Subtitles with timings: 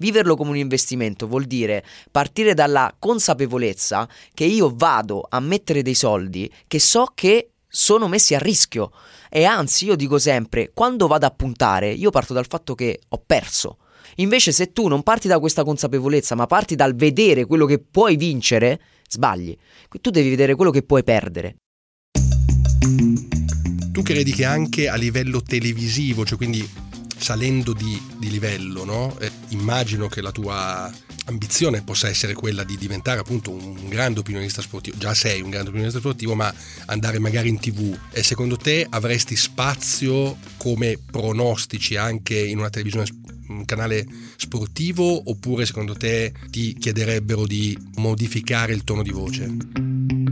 [0.00, 5.94] Viverlo come un investimento vuol dire partire dalla consapevolezza che io vado a mettere dei
[5.94, 8.92] soldi che so che sono messi a rischio
[9.28, 13.20] e anzi io dico sempre quando vado a puntare io parto dal fatto che ho
[13.26, 13.78] perso.
[14.16, 18.14] Invece se tu non parti da questa consapevolezza ma parti dal vedere quello che puoi
[18.14, 19.56] vincere, sbagli.
[20.00, 21.56] Tu devi vedere quello che puoi perdere.
[23.90, 26.87] Tu credi che anche a livello televisivo, cioè quindi
[27.18, 29.18] salendo di, di livello, no?
[29.18, 30.90] eh, immagino che la tua
[31.26, 35.68] ambizione possa essere quella di diventare appunto un grande opinionista sportivo, già sei un grande
[35.68, 36.52] opinionista sportivo, ma
[36.86, 37.96] andare magari in tv.
[38.10, 43.06] E secondo te avresti spazio come pronostici anche in una televisione,
[43.48, 50.27] un canale sportivo, oppure secondo te ti chiederebbero di modificare il tono di voce?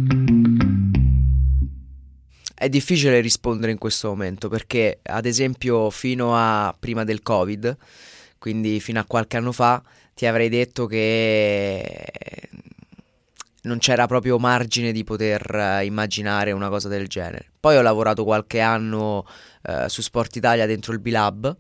[2.59, 7.77] È difficile rispondere in questo momento perché, ad esempio, fino a prima del Covid,
[8.39, 9.83] quindi fino a qualche anno fa,
[10.15, 12.49] ti avrei detto che
[13.65, 17.51] non c'era proprio margine di poter immaginare una cosa del genere.
[17.61, 19.27] Poi ho lavorato qualche anno
[19.63, 21.55] eh, su Sport Italia dentro il B-Lab,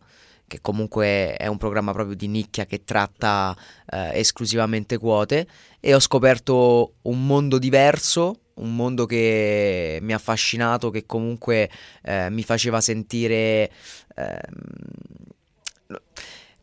[0.46, 3.56] che comunque è un programma proprio di nicchia che tratta
[3.90, 5.46] eh, esclusivamente quote,
[5.80, 11.70] e ho scoperto un mondo diverso un mondo che mi ha affascinato, che comunque
[12.02, 13.70] eh, mi faceva sentire...
[14.14, 14.40] Eh,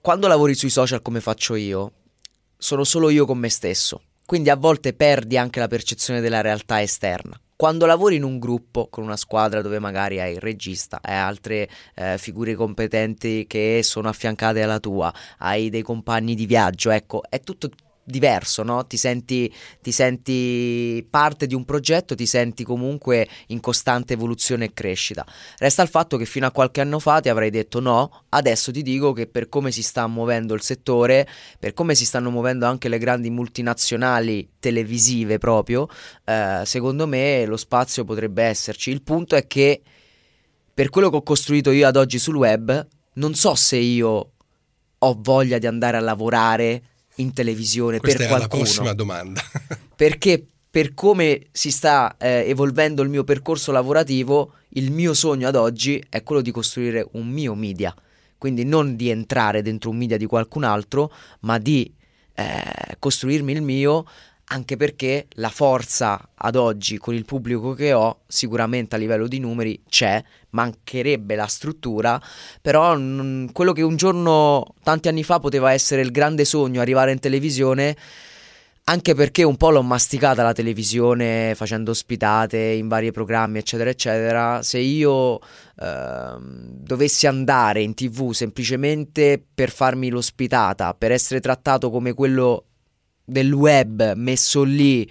[0.02, 1.92] quando lavori sui social come faccio io,
[2.58, 6.82] sono solo io con me stesso, quindi a volte perdi anche la percezione della realtà
[6.82, 7.40] esterna.
[7.64, 11.70] Quando lavori in un gruppo con una squadra dove magari hai il regista, hai altre
[11.96, 17.40] eh, figure competenti che sono affiancate alla tua, hai dei compagni di viaggio, ecco, è
[17.40, 17.70] tutto
[18.04, 18.86] diverso, no?
[18.86, 24.74] Ti senti, ti senti parte di un progetto, ti senti comunque in costante evoluzione e
[24.74, 25.26] crescita.
[25.58, 28.82] Resta il fatto che fino a qualche anno fa ti avrei detto no, adesso ti
[28.82, 31.28] dico che per come si sta muovendo il settore,
[31.60, 35.88] per come si stanno muovendo anche le grandi multinazionali televisive proprio,
[36.26, 38.92] eh, secondo me lo spazio potrebbe esserci.
[38.92, 39.82] Il punto è che
[40.74, 44.32] per quello che ho costruito io ad oggi sul web, non so se io
[44.98, 46.82] ho voglia di andare a lavorare
[47.16, 48.64] in televisione Questa per qualcuno.
[48.64, 48.88] qualcuno.
[48.88, 49.42] la prossima domanda.
[49.96, 55.56] perché per come si sta eh, evolvendo il mio percorso lavorativo, il mio sogno ad
[55.56, 57.94] oggi è quello di costruire un mio media.
[58.40, 61.94] Quindi non di entrare dentro un media di qualcun altro, ma di
[62.34, 64.06] eh, costruirmi il mio
[64.54, 69.40] anche perché la forza ad oggi con il pubblico che ho sicuramente a livello di
[69.40, 72.22] numeri c'è, mancherebbe la struttura,
[72.62, 77.12] però mh, quello che un giorno, tanti anni fa, poteva essere il grande sogno, arrivare
[77.12, 77.98] in televisione,
[78.86, 84.62] anche perché un po' l'ho masticata la televisione facendo ospitate in vari programmi, eccetera, eccetera.
[84.62, 92.14] Se io eh, dovessi andare in tv semplicemente per farmi l'ospitata, per essere trattato come
[92.14, 92.66] quello
[93.26, 95.10] del web messo lì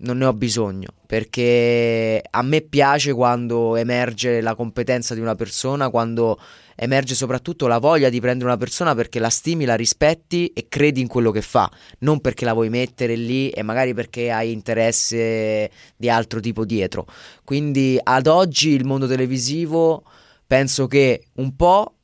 [0.00, 5.88] non ne ho bisogno perché a me piace quando emerge la competenza di una persona,
[5.88, 6.38] quando
[6.76, 11.00] emerge soprattutto la voglia di prendere una persona perché la stimi, la rispetti e credi
[11.00, 11.70] in quello che fa,
[12.00, 17.06] non perché la vuoi mettere lì e magari perché hai interesse di altro tipo dietro.
[17.42, 20.04] Quindi ad oggi il mondo televisivo
[20.46, 21.94] penso che un po'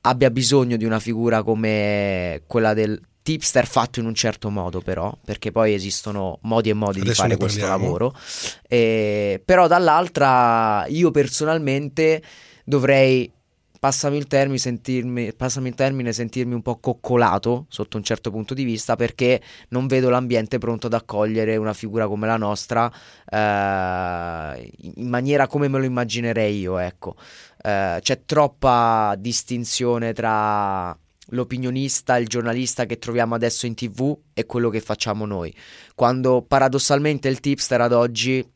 [0.00, 5.12] abbia bisogno di una figura come quella del tipster fatto in un certo modo però,
[5.24, 8.14] perché poi esistono modi e modi Adesso di fare questo lavoro,
[8.68, 12.22] e, però dall'altra io personalmente
[12.62, 13.28] dovrei
[13.80, 18.54] passami il, termine, sentirmi, passami il termine, sentirmi un po' coccolato sotto un certo punto
[18.54, 22.88] di vista perché non vedo l'ambiente pronto ad accogliere una figura come la nostra
[23.28, 27.16] eh, in maniera come me lo immaginerei io, ecco.
[27.60, 30.96] Eh, c'è troppa distinzione tra
[31.30, 35.54] l'opinionista, il giornalista che troviamo adesso in tv e quello che facciamo noi.
[35.94, 38.46] Quando paradossalmente il tipster ad oggi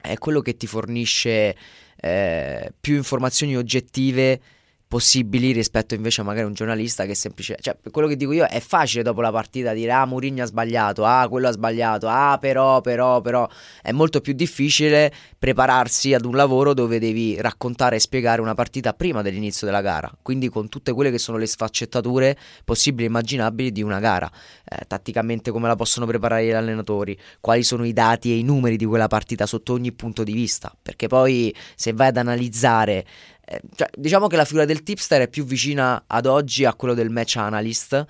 [0.00, 1.56] è quello che ti fornisce
[1.96, 4.40] eh, più informazioni oggettive
[4.88, 8.58] possibili rispetto invece a magari un giornalista che semplicemente, cioè quello che dico io è
[8.58, 12.80] facile dopo la partita dire ah Mourinho ha sbagliato, ah quello ha sbagliato, ah però,
[12.80, 13.46] però, però
[13.82, 18.94] è molto più difficile prepararsi ad un lavoro dove devi raccontare e spiegare una partita
[18.94, 22.34] prima dell'inizio della gara, quindi con tutte quelle che sono le sfaccettature
[22.64, 24.30] possibili e immaginabili di una gara,
[24.64, 28.78] eh, tatticamente come la possono preparare gli allenatori, quali sono i dati e i numeri
[28.78, 33.04] di quella partita sotto ogni punto di vista, perché poi se vai ad analizzare
[33.50, 36.92] eh, cioè, diciamo che la figura del tipster è più vicina ad oggi a quello
[36.92, 38.04] del match analyst, a,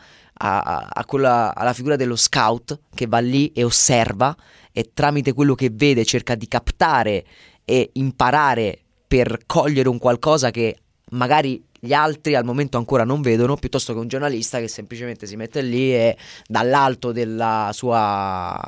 [0.60, 4.36] a, a quella, alla figura dello scout che va lì e osserva
[4.72, 7.24] e tramite quello che vede cerca di captare
[7.64, 10.76] e imparare per cogliere un qualcosa che
[11.10, 15.36] magari gli altri al momento ancora non vedono, piuttosto che un giornalista che semplicemente si
[15.36, 16.16] mette lì e
[16.48, 18.60] dall'alto della sua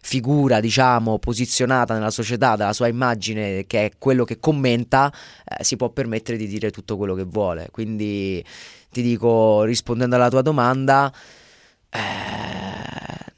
[0.00, 5.12] figura, diciamo, posizionata nella società, dalla sua immagine, che è quello che commenta,
[5.44, 7.68] eh, si può permettere di dire tutto quello che vuole.
[7.70, 8.44] Quindi
[8.90, 11.12] ti dico, rispondendo alla tua domanda,
[11.90, 11.98] eh,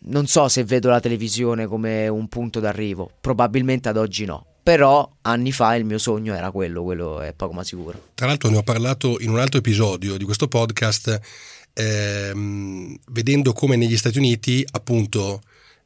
[0.04, 4.46] non so se vedo la televisione come un punto d'arrivo, probabilmente ad oggi no.
[4.62, 8.10] Però anni fa il mio sogno era quello, quello è poco ma sicuro.
[8.14, 11.20] Tra l'altro ne ho parlato in un altro episodio di questo podcast,
[11.72, 15.42] ehm, vedendo come negli Stati Uniti appunto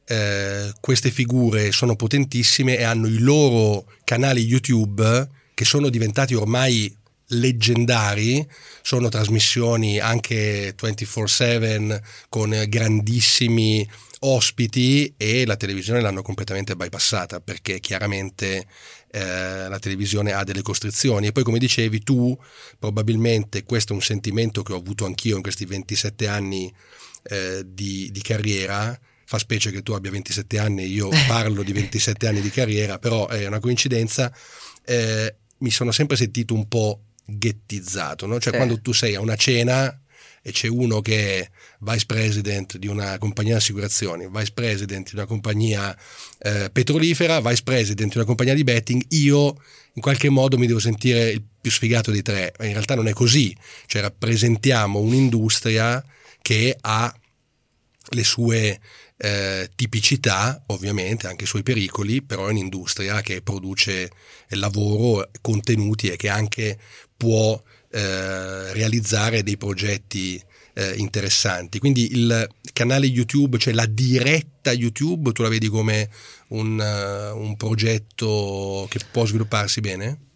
[0.09, 6.95] eh, queste figure sono potentissime e hanno i loro canali YouTube che sono diventati ormai
[7.31, 8.47] leggendari,
[8.81, 13.87] sono trasmissioni anche 24/7 con grandissimi
[14.19, 18.65] ospiti e la televisione l'hanno completamente bypassata perché chiaramente
[19.11, 21.27] eh, la televisione ha delle costrizioni.
[21.27, 22.37] E poi come dicevi tu
[22.79, 26.73] probabilmente questo è un sentimento che ho avuto anch'io in questi 27 anni
[27.23, 28.97] eh, di, di carriera
[29.29, 32.97] fa specie che tu abbia 27 anni e io parlo di 27 anni di carriera
[32.97, 34.33] però è una coincidenza
[34.85, 38.39] eh, mi sono sempre sentito un po' ghettizzato, no?
[38.39, 38.57] cioè sì.
[38.57, 40.01] quando tu sei a una cena
[40.41, 45.15] e c'è uno che è vice president di una compagnia di assicurazioni, vice president di
[45.15, 45.95] una compagnia
[46.39, 49.61] eh, petrolifera, vice president di una compagnia di betting, io
[49.93, 53.13] in qualche modo mi devo sentire il più sfigato dei tre, in realtà non è
[53.13, 53.53] così,
[53.87, 56.03] cioè rappresentiamo un'industria
[56.41, 57.13] che ha
[58.11, 58.79] le sue
[59.17, 64.11] eh, tipicità, ovviamente, anche i suoi pericoli, però è un'industria che produce
[64.49, 66.77] lavoro, contenuti e che anche
[67.15, 70.41] può eh, realizzare dei progetti
[70.73, 71.79] eh, interessanti.
[71.79, 76.09] Quindi il canale YouTube, cioè la diretta YouTube, tu la vedi come
[76.49, 80.26] un, uh, un progetto che può svilupparsi bene?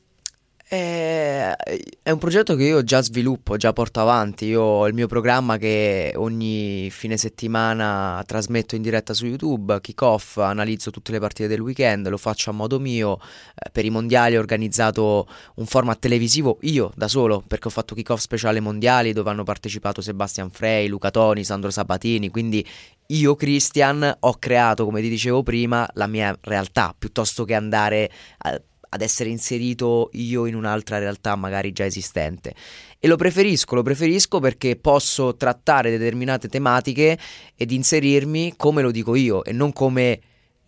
[0.71, 1.53] È,
[2.01, 4.45] è un progetto che io già sviluppo, già porto avanti.
[4.45, 10.01] Io ho il mio programma che ogni fine settimana trasmetto in diretta su YouTube, kick
[10.01, 13.19] off, analizzo tutte le partite del weekend, lo faccio a modo mio.
[13.53, 17.93] Eh, per i mondiali ho organizzato un format televisivo io da solo, perché ho fatto
[17.93, 22.65] kick off speciale mondiali dove hanno partecipato Sebastian Frey, Luca Toni, Sandro Sabatini, quindi
[23.07, 28.61] io, Christian, ho creato, come ti dicevo prima, la mia realtà, piuttosto che andare a
[28.93, 32.53] ad essere inserito io in un'altra realtà magari già esistente.
[32.99, 37.17] E lo preferisco, lo preferisco perché posso trattare determinate tematiche
[37.55, 40.19] ed inserirmi come lo dico io e non come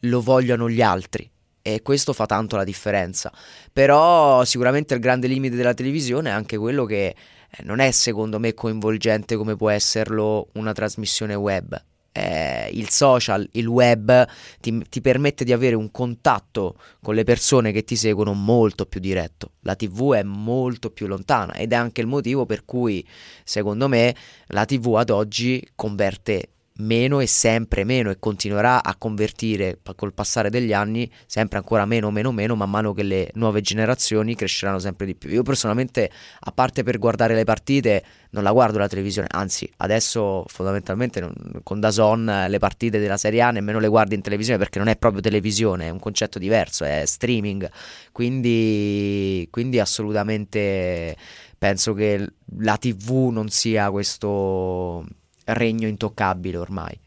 [0.01, 1.29] lo vogliono gli altri.
[1.61, 3.31] E questo fa tanto la differenza.
[3.71, 8.39] Però sicuramente il grande limite della televisione è anche quello che eh, non è secondo
[8.39, 11.81] me coinvolgente come può esserlo una trasmissione web
[12.13, 14.25] eh, il social, il web
[14.61, 18.99] ti, ti, permette di avere un contatto con le persone che ti seguono molto più
[18.99, 19.53] diretto.
[19.61, 23.05] La TV è molto più lontana ed è anche il motivo per cui,
[23.43, 24.15] secondo me,
[24.47, 30.49] la TV ad oggi converte meno e sempre meno e continuerà a convertire col passare
[30.49, 35.05] degli anni sempre ancora meno, meno, meno, man mano che le nuove generazioni cresceranno sempre
[35.05, 35.29] di più.
[35.29, 36.09] Io personalmente,
[36.39, 41.33] a parte per guardare le partite, non la guardo la televisione, anzi adesso fondamentalmente non,
[41.61, 44.95] con Dazon le partite della Serie A nemmeno le guardo in televisione perché non è
[44.95, 47.69] proprio televisione, è un concetto diverso, è streaming,
[48.11, 51.15] quindi, quindi assolutamente
[51.57, 52.27] penso che
[52.59, 55.05] la TV non sia questo
[55.45, 56.99] regno intoccabile ormai.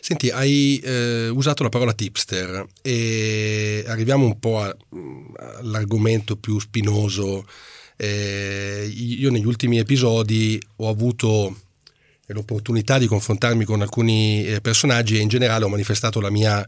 [0.00, 4.74] Senti, hai eh, usato la parola tipster e arriviamo un po' a,
[5.58, 7.44] all'argomento più spinoso.
[7.96, 11.56] Eh, io negli ultimi episodi ho avuto
[12.26, 16.66] l'opportunità di confrontarmi con alcuni eh, personaggi e in generale ho manifestato la mia,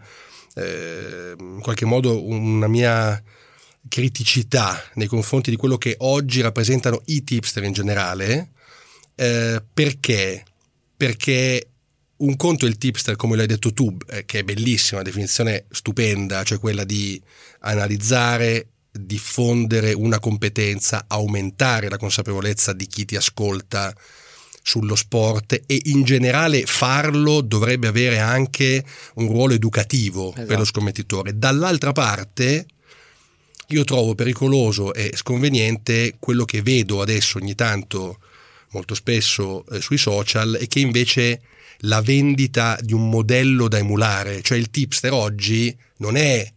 [0.54, 3.22] eh, in qualche modo, una mia
[3.88, 8.50] criticità nei confronti di quello che oggi rappresentano i tipster in generale,
[9.14, 10.44] eh, perché
[10.96, 11.68] perché
[12.18, 15.66] un conto è il tipster, come l'hai detto tu, eh, che è bellissima, una definizione
[15.70, 17.20] stupenda, cioè quella di
[17.60, 23.94] analizzare, diffondere una competenza, aumentare la consapevolezza di chi ti ascolta
[24.62, 28.84] sullo sport e in generale farlo dovrebbe avere anche
[29.14, 30.46] un ruolo educativo esatto.
[30.46, 31.38] per lo scommettitore.
[31.38, 32.66] Dall'altra parte
[33.68, 38.18] io trovo pericoloso e sconveniente quello che vedo adesso ogni tanto
[38.76, 41.40] molto spesso eh, sui social e che invece
[41.80, 46.52] la vendita di un modello da emulare, cioè il tipster oggi non è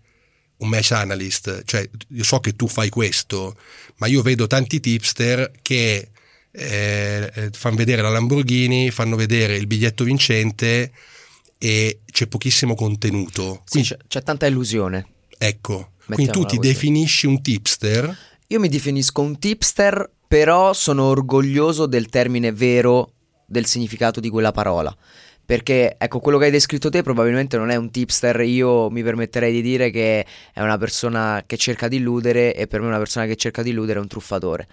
[0.58, 3.56] un match analyst, cioè io so che tu fai questo,
[3.98, 6.10] ma io vedo tanti tipster che
[6.52, 10.92] eh, eh fanno vedere la Lamborghini, fanno vedere il biglietto vincente
[11.58, 13.62] e c'è pochissimo contenuto.
[13.66, 15.08] Sì, c'è, c'è tanta illusione.
[15.38, 16.70] Ecco, quindi tu ti così.
[16.70, 18.18] definisci un tipster?
[18.48, 23.14] Io mi definisco un tipster però sono orgoglioso del termine vero
[23.48, 24.96] del significato di quella parola.
[25.44, 29.52] Perché ecco, quello che hai descritto te probabilmente non è un tipster, io mi permetterei
[29.52, 33.26] di dire che è una persona che cerca di illudere e per me una persona
[33.26, 34.68] che cerca di illudere è un truffatore.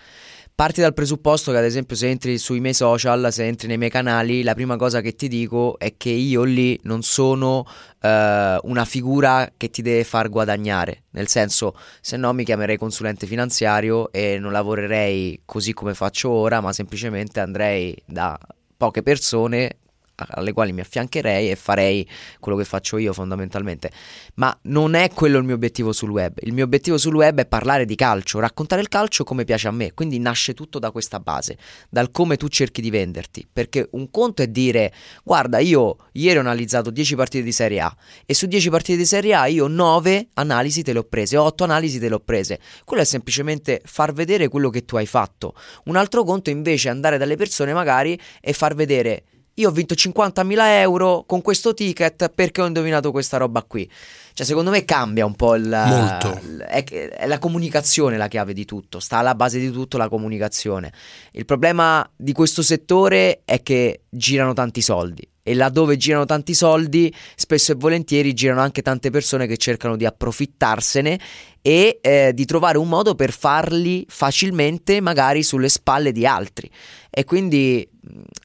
[0.56, 3.90] Parti dal presupposto che ad esempio se entri sui miei social, se entri nei miei
[3.90, 7.66] canali, la prima cosa che ti dico è che io lì non sono
[8.00, 13.26] eh, una figura che ti deve far guadagnare, nel senso se no mi chiamerei consulente
[13.26, 18.38] finanziario e non lavorerei così come faccio ora, ma semplicemente andrei da
[18.78, 19.80] poche persone
[20.16, 22.08] alle quali mi affiancherei e farei
[22.40, 23.90] quello che faccio io fondamentalmente.
[24.35, 26.38] Ma non è quello il mio obiettivo sul web.
[26.40, 29.73] Il mio obiettivo sul web è parlare di calcio, raccontare il calcio come piace a
[29.73, 29.92] me.
[29.92, 31.58] Quindi nasce tutto da questa base,
[31.88, 33.46] dal come tu cerchi di venderti.
[33.50, 34.92] Perché un conto è dire,
[35.23, 39.06] guarda, io ieri ho analizzato 10 partite di Serie A e su 10 partite di
[39.06, 42.58] Serie A io 9 analisi te le ho prese, 8 analisi te le ho prese.
[42.85, 45.54] Quello è semplicemente far vedere quello che tu hai fatto.
[45.85, 49.25] Un altro conto invece è andare dalle persone magari e far vedere
[49.58, 53.90] io ho vinto 50.000 euro con questo ticket perché ho indovinato questa roba qui.
[54.34, 55.66] Cioè, secondo me cambia un po' il.
[55.66, 56.38] Molto.
[56.66, 59.00] È, è, la comunicazione la chiave di tutto.
[59.00, 60.92] Sta alla base di tutto la comunicazione.
[61.32, 65.26] Il problema di questo settore è che girano tanti soldi.
[65.42, 70.04] E laddove girano tanti soldi, spesso e volentieri girano anche tante persone che cercano di
[70.04, 71.20] approfittarsene
[71.62, 76.68] e eh, di trovare un modo per farli facilmente, magari sulle spalle di altri.
[77.08, 77.88] E quindi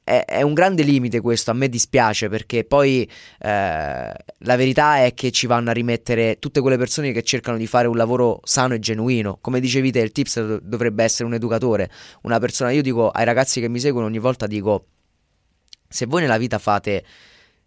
[0.04, 5.14] è, è, un grande limite questo, a me dispiace perché poi eh, la verità è
[5.14, 8.74] che ci vanno a rimettere tutte quelle persone che cercano di fare un lavoro sano
[8.74, 9.38] e genuino.
[9.40, 11.90] Come dicevi te, il tips dovrebbe essere un educatore,
[12.22, 14.86] una persona, io dico ai ragazzi che mi seguono ogni volta dico,
[15.88, 17.04] se voi nella vita fate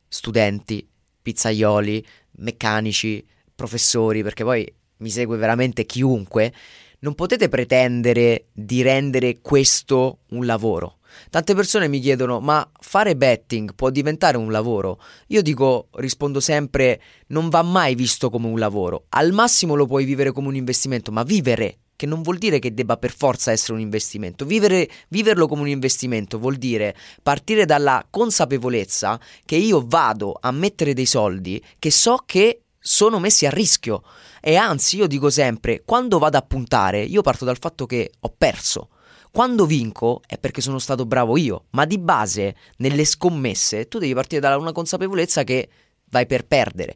[0.08, 0.88] studenti,
[1.22, 2.06] pizzaioli,
[2.38, 3.26] meccanici,
[3.56, 6.54] professori, perché poi mi segue veramente chiunque,
[7.00, 10.98] non potete pretendere di rendere questo un lavoro.
[11.30, 15.00] Tante persone mi chiedono: ma fare betting può diventare un lavoro?
[15.28, 19.06] Io dico, rispondo sempre: non va mai visto come un lavoro.
[19.10, 22.74] Al massimo lo puoi vivere come un investimento, ma vivere che non vuol dire che
[22.74, 24.46] debba per forza essere un investimento.
[24.46, 30.94] Vivere, viverlo come un investimento vuol dire partire dalla consapevolezza che io vado a mettere
[30.94, 34.04] dei soldi che so che sono messi a rischio.
[34.42, 38.34] E anzi, io dico sempre, quando vado a puntare, io parto dal fatto che ho
[38.38, 38.90] perso.
[39.36, 44.14] Quando vinco è perché sono stato bravo io, ma di base nelle scommesse tu devi
[44.14, 45.68] partire da una consapevolezza che
[46.06, 46.96] vai per perdere.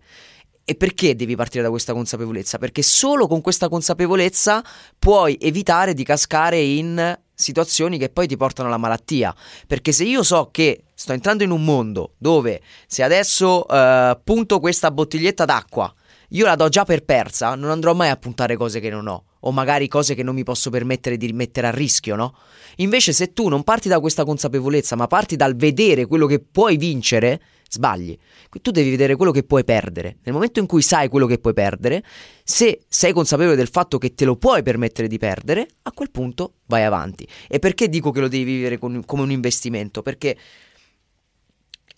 [0.64, 2.58] E perché devi partire da questa consapevolezza?
[2.58, 4.64] Perché solo con questa consapevolezza
[4.98, 9.36] puoi evitare di cascare in situazioni che poi ti portano alla malattia.
[9.68, 14.62] Perché se io so che sto entrando in un mondo dove se adesso uh, punto
[14.62, 15.94] questa bottiglietta d'acqua,
[16.30, 19.26] io la do già per persa, non andrò mai a puntare cose che non ho
[19.42, 22.36] o magari cose che non mi posso permettere di mettere a rischio, no?
[22.78, 26.78] Invece se tu non parti da questa consapevolezza, ma parti dal vedere quello che puoi
[26.78, 28.18] vincere, sbagli.
[28.62, 30.18] Tu devi vedere quello che puoi perdere.
[30.24, 32.04] Nel momento in cui sai quello che puoi perdere,
[32.44, 36.56] se sei consapevole del fatto che te lo puoi permettere di perdere, a quel punto
[36.66, 37.28] vai avanti.
[37.48, 40.02] E perché dico che lo devi vivere come un investimento?
[40.02, 40.36] Perché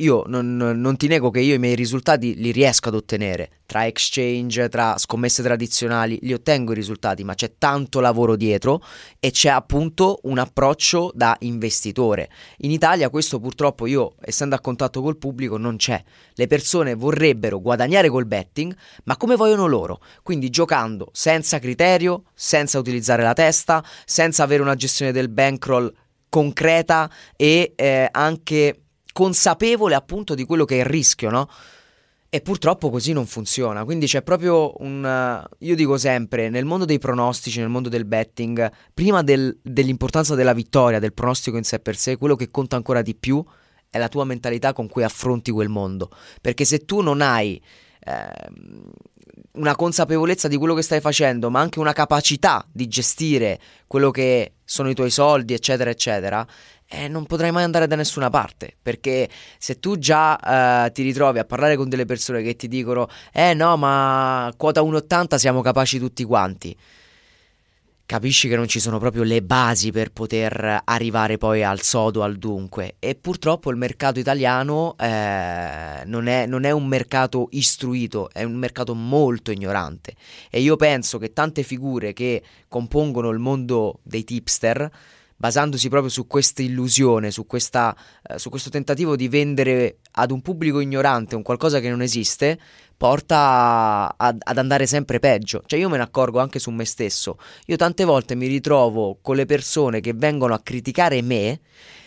[0.02, 3.86] io non, non, ti nego che io i miei risultati li riesco ad ottenere tra
[3.86, 8.84] exchange, tra scommesse tradizionali, li ottengo i risultati, ma c'è tanto lavoro dietro
[9.20, 12.30] e c'è appunto un approccio da investitore.
[12.58, 16.04] In Italia questo purtroppo io, essendo a contatto col pubblico, non c'è.
[16.34, 22.78] Le persone vorrebbero guadagnare col betting, ma come vogliono loro, quindi giocando senza criterio, senza
[22.78, 25.94] utilizzare la testa, senza avere una gestione del bankroll
[26.28, 28.82] concreta e eh, anche
[29.12, 31.50] consapevole appunto di quello che è il rischio, no?
[32.34, 35.46] E purtroppo così non funziona, quindi c'è proprio un...
[35.60, 40.54] Io dico sempre, nel mondo dei pronostici, nel mondo del betting, prima del, dell'importanza della
[40.54, 43.44] vittoria, del pronostico in sé per sé, quello che conta ancora di più
[43.90, 46.10] è la tua mentalità con cui affronti quel mondo.
[46.40, 47.62] Perché se tu non hai
[48.00, 48.32] eh,
[49.54, 54.54] una consapevolezza di quello che stai facendo, ma anche una capacità di gestire quello che
[54.64, 56.46] sono i tuoi soldi, eccetera, eccetera,
[56.88, 58.76] eh, non potrai mai andare da nessuna parte.
[58.82, 63.08] Perché se tu già eh, ti ritrovi a parlare con delle persone che ti dicono:
[63.34, 66.76] Eh no, ma quota 1,80 siamo capaci tutti quanti.
[68.12, 72.36] Capisci che non ci sono proprio le basi per poter arrivare poi al sodo, al
[72.36, 72.96] dunque.
[73.00, 78.56] E purtroppo il mercato italiano eh, non, è, non è un mercato istruito, è un
[78.56, 80.16] mercato molto ignorante.
[80.50, 84.92] E io penso che tante figure che compongono il mondo dei tipster
[85.42, 90.80] basandosi proprio su questa illusione, su, eh, su questo tentativo di vendere ad un pubblico
[90.80, 92.60] ignorante un qualcosa che non esiste,
[92.96, 95.64] porta a, ad andare sempre peggio.
[95.66, 97.40] Cioè io me ne accorgo anche su me stesso.
[97.66, 101.60] Io tante volte mi ritrovo con le persone che vengono a criticare me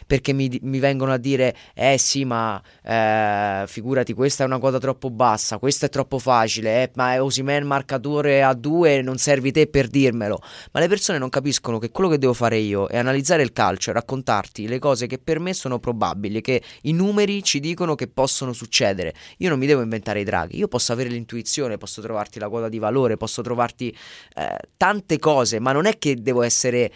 [0.07, 4.79] perché mi, mi vengono a dire eh sì ma eh, figurati questa è una quota
[4.79, 9.53] troppo bassa, questo è troppo facile, eh, ma è Osimen marcatore a due non servi
[9.53, 10.41] te per dirmelo,
[10.73, 13.91] ma le persone non capiscono che quello che devo fare io è analizzare il calcio
[13.91, 18.09] e raccontarti le cose che per me sono probabili, che i numeri ci dicono che
[18.09, 22.39] possono succedere, io non mi devo inventare i draghi, io posso avere l'intuizione, posso trovarti
[22.39, 23.97] la quota di valore, posso trovarti
[24.37, 26.91] eh, tante cose, ma non è che devo essere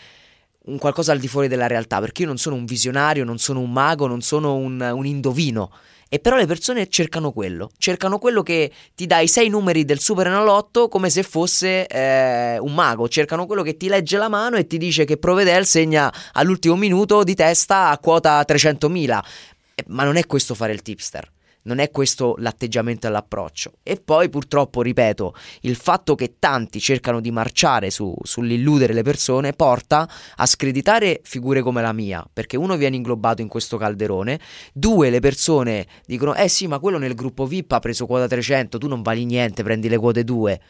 [0.68, 3.60] un qualcosa al di fuori della realtà, perché io non sono un visionario, non sono
[3.60, 5.70] un mago, non sono un, un indovino.
[6.10, 9.98] E però le persone cercano quello, cercano quello che ti dà i sei numeri del
[9.98, 14.56] Super Enalotto come se fosse eh, un mago, cercano quello che ti legge la mano
[14.56, 19.20] e ti dice che Provedel segna all'ultimo minuto di testa a quota 300.000.
[19.88, 21.30] Ma non è questo fare il tipster
[21.68, 23.74] non è questo l'atteggiamento e l'approccio.
[23.82, 29.52] E poi purtroppo, ripeto, il fatto che tanti cercano di marciare su, sull'illudere le persone
[29.52, 34.40] porta a screditare figure come la mia, perché uno viene inglobato in questo calderone,
[34.72, 38.78] due le persone dicono eh sì ma quello nel gruppo VIP ha preso quota 300,
[38.78, 40.60] tu non vali niente, prendi le quote 2.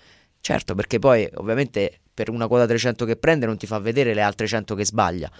[0.41, 4.23] Certo, perché poi ovviamente per una quota 300 che prende non ti fa vedere le
[4.23, 5.31] altre 100 che sbaglia.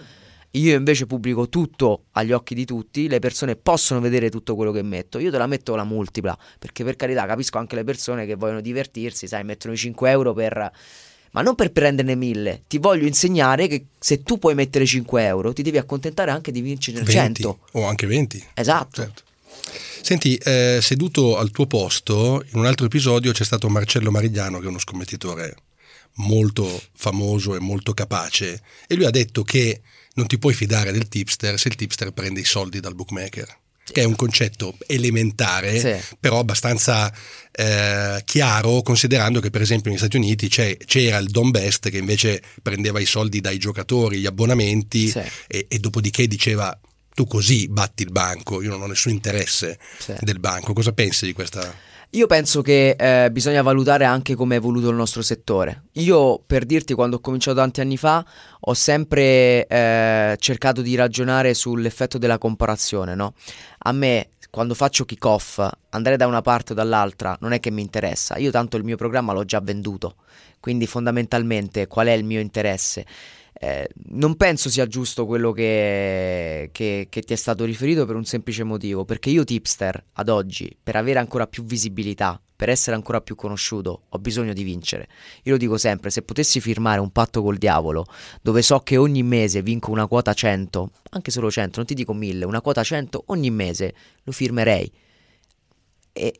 [0.51, 4.81] Io invece pubblico tutto agli occhi di tutti, le persone possono vedere tutto quello che
[4.81, 5.19] metto.
[5.19, 8.61] Io te la metto la multipla, perché per carità capisco anche le persone che vogliono
[8.61, 10.71] divertirsi, sai, mettono i 5 euro per...
[11.31, 15.53] Ma non per prenderne 1000, ti voglio insegnare che se tu puoi mettere 5 euro
[15.53, 17.59] ti devi accontentare anche di vincere 100.
[17.73, 18.47] O anche 20.
[18.55, 19.01] Esatto.
[19.01, 19.21] Certo.
[20.01, 24.65] Senti, eh, seduto al tuo posto, in un altro episodio c'è stato Marcello Marigliano, che
[24.65, 25.55] è uno scommettitore
[26.15, 29.81] molto famoso e molto capace, e lui ha detto che
[30.13, 33.57] non ti puoi fidare del tipster se il tipster prende i soldi dal bookmaker
[33.91, 36.15] che è un concetto elementare, sì.
[36.19, 37.11] però abbastanza
[37.51, 42.41] eh, chiaro, considerando che per esempio negli Stati Uniti c'era il Don Best che invece
[42.61, 45.21] prendeva i soldi dai giocatori, gli abbonamenti sì.
[45.47, 46.77] e, e, dopodiché diceva
[47.13, 50.13] tu così batti il banco, io non ho nessun interesse sì.
[50.21, 50.73] del banco.
[50.73, 51.87] Cosa pensi di questa?
[52.13, 55.83] Io penso che eh, bisogna valutare anche come è evoluto il nostro settore.
[55.93, 58.25] Io, per dirti, quando ho cominciato tanti anni fa,
[58.61, 63.33] ho sempre eh, cercato di ragionare sull'effetto della comparazione, no?
[63.79, 67.81] A me, quando faccio kick-off, andare da una parte o dall'altra non è che mi
[67.81, 68.37] interessa.
[68.37, 70.15] Io tanto il mio programma l'ho già venduto.
[70.59, 73.05] Quindi fondamentalmente qual è il mio interesse?
[73.61, 78.23] Eh, non penso sia giusto quello che, che, che, ti è stato riferito per un
[78.23, 83.19] semplice motivo, perché io tipster ad oggi, per avere ancora più visibilità, per essere ancora
[83.19, 85.09] più conosciuto, ho bisogno di vincere.
[85.43, 88.05] Io lo dico sempre, se potessi firmare un patto col diavolo,
[88.41, 92.13] dove so che ogni mese vinco una quota 100, anche solo 100, non ti dico
[92.13, 93.93] 1000, una quota 100 ogni mese,
[94.23, 94.89] lo firmerei.
[96.13, 96.39] E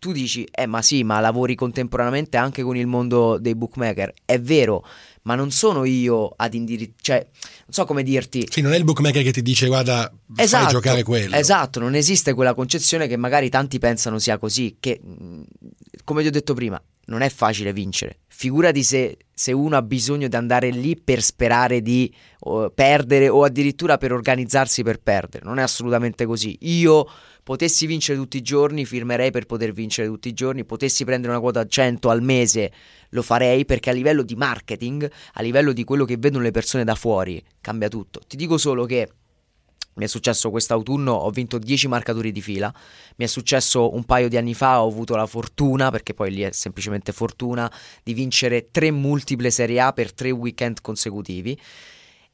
[0.00, 4.12] tu dici, eh ma sì, ma lavori contemporaneamente anche con il mondo dei bookmaker.
[4.24, 4.84] È vero,
[5.22, 8.46] ma non sono io ad indirizzare, cioè, non so come dirti.
[8.50, 11.36] Sì, non è il bookmaker che ti dice guarda, esatto, fai giocare quello.
[11.36, 15.00] Esatto, non esiste quella concezione che magari tanti pensano sia così, che
[16.04, 16.80] come ti ho detto prima,
[17.10, 18.20] non è facile vincere.
[18.28, 23.44] Figurati se, se uno ha bisogno di andare lì per sperare di uh, perdere o
[23.44, 25.44] addirittura per organizzarsi per perdere.
[25.44, 26.56] Non è assolutamente così.
[26.60, 27.06] Io
[27.42, 30.64] potessi vincere tutti i giorni, firmerei per poter vincere tutti i giorni.
[30.64, 32.72] Potessi prendere una quota 100 al mese,
[33.10, 36.84] lo farei perché a livello di marketing, a livello di quello che vedono le persone
[36.84, 38.20] da fuori, cambia tutto.
[38.26, 39.08] Ti dico solo che
[40.00, 42.72] mi è successo quest'autunno, ho vinto 10 marcatori di fila.
[43.16, 46.40] Mi è successo un paio di anni fa, ho avuto la fortuna, perché poi lì
[46.40, 47.70] è semplicemente fortuna,
[48.02, 51.60] di vincere tre multiple Serie A per tre weekend consecutivi.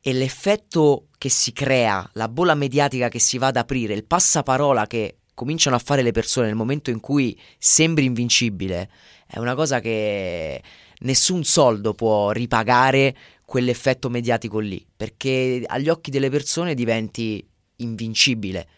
[0.01, 4.87] E l'effetto che si crea, la bolla mediatica che si va ad aprire, il passaparola
[4.87, 8.89] che cominciano a fare le persone nel momento in cui sembri invincibile,
[9.27, 10.63] è una cosa che
[11.01, 17.45] nessun soldo può ripagare quell'effetto mediatico lì, perché agli occhi delle persone diventi
[17.77, 18.69] invincibile.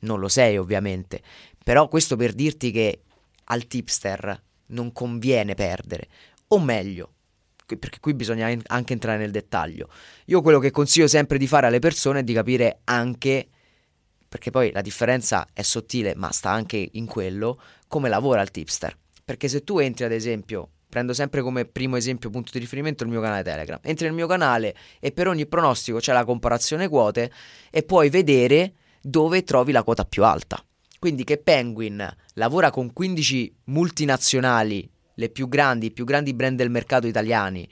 [0.00, 1.22] Non lo sei ovviamente,
[1.62, 3.02] però questo per dirti che
[3.44, 6.08] al tipster non conviene perdere,
[6.48, 7.12] o meglio,
[7.66, 9.88] perché qui bisogna anche entrare nel dettaglio.
[10.26, 13.48] Io quello che consiglio sempre di fare alle persone è di capire anche,
[14.28, 18.96] perché poi la differenza è sottile, ma sta anche in quello, come lavora il tipster.
[19.24, 23.10] Perché se tu entri ad esempio prendo sempre come primo esempio, punto di riferimento il
[23.10, 23.78] mio canale Telegram.
[23.82, 27.30] Entri nel mio canale e per ogni pronostico c'è la comparazione quote
[27.70, 30.62] e puoi vedere dove trovi la quota più alta.
[30.98, 36.70] Quindi che Penguin lavora con 15 multinazionali, le più grandi, i più grandi brand del
[36.70, 37.68] mercato italiani,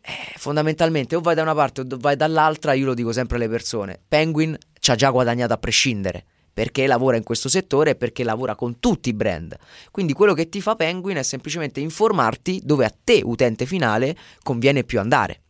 [0.00, 3.48] eh, fondamentalmente o vai da una parte o vai dall'altra, io lo dico sempre alle
[3.48, 8.24] persone, Penguin ci ha già guadagnato a prescindere perché lavora in questo settore e perché
[8.24, 9.56] lavora con tutti i brand.
[9.90, 14.84] Quindi quello che ti fa Penguin è semplicemente informarti dove a te, utente finale, conviene
[14.84, 15.40] più andare.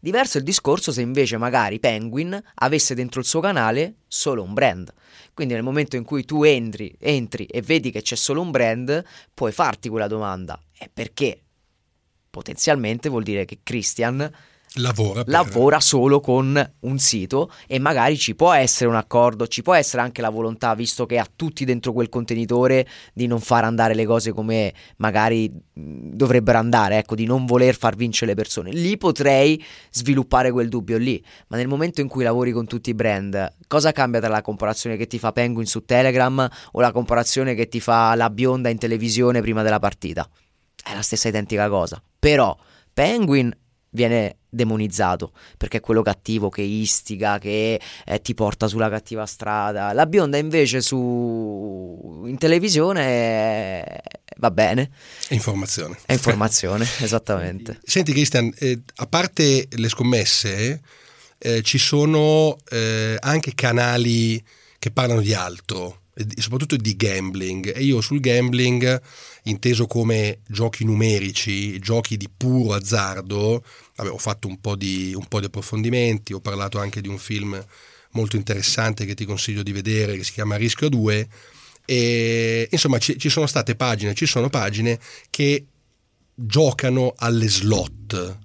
[0.00, 4.92] Diverso il discorso se invece magari Penguin avesse dentro il suo canale solo un brand.
[5.32, 9.02] Quindi nel momento in cui tu entri, entri e vedi che c'è solo un brand,
[9.32, 10.60] puoi farti quella domanda.
[10.76, 11.38] E perché?
[12.34, 14.28] potenzialmente vuol dire che Christian
[14.78, 19.72] Lavora, lavora, solo con un sito e magari ci può essere un accordo, ci può
[19.72, 23.94] essere anche la volontà, visto che ha tutti dentro quel contenitore, di non far andare
[23.94, 28.72] le cose come magari dovrebbero andare, ecco, di non voler far vincere le persone.
[28.72, 32.94] Lì potrei sviluppare quel dubbio lì, ma nel momento in cui lavori con tutti i
[32.94, 37.54] brand, cosa cambia tra la comparazione che ti fa Penguin su Telegram o la comparazione
[37.54, 40.28] che ti fa la bionda in televisione prima della partita?
[40.82, 42.02] È la stessa identica cosa.
[42.18, 42.56] Però
[42.92, 43.56] Penguin
[43.94, 49.92] viene demonizzato perché è quello cattivo che istiga, che eh, ti porta sulla cattiva strada.
[49.92, 54.02] La bionda invece su in televisione è...
[54.36, 54.90] va bene.
[55.28, 55.98] È informazione.
[56.04, 57.80] È informazione, esattamente.
[57.82, 60.80] Senti Cristian, eh, a parte le scommesse,
[61.38, 64.42] eh, ci sono eh, anche canali
[64.78, 66.00] che parlano di altro
[66.36, 69.00] soprattutto di gambling e io sul gambling
[69.44, 73.64] inteso come giochi numerici giochi di puro azzardo
[73.96, 77.18] vabbè, ho fatto un po, di, un po' di approfondimenti ho parlato anche di un
[77.18, 77.62] film
[78.12, 81.28] molto interessante che ti consiglio di vedere che si chiama Rischio 2
[81.86, 84.98] e insomma ci, ci sono state pagine ci sono pagine
[85.30, 85.66] che
[86.34, 88.38] giocano alle slot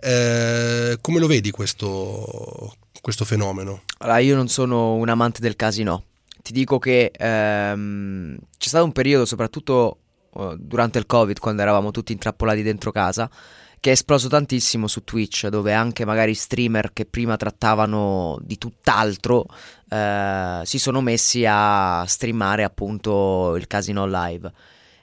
[0.00, 3.82] eh, come lo vedi questo, questo fenomeno?
[3.98, 6.04] Allora, io non sono un amante del casino
[6.42, 9.98] ti dico che ehm, c'è stato un periodo, soprattutto
[10.30, 13.30] uh, durante il Covid, quando eravamo tutti intrappolati dentro casa,
[13.80, 19.46] che è esploso tantissimo su Twitch, dove anche magari streamer che prima trattavano di tutt'altro
[19.88, 24.52] eh, si sono messi a streamare appunto il casino live.